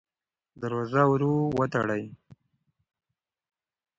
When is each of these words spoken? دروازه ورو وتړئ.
دروازه 0.61 1.01
ورو 1.07 1.33
وتړئ. 1.57 2.03